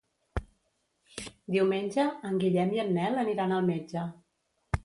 [1.55, 4.09] Diumenge en Guillem i en Nel aniran al metge.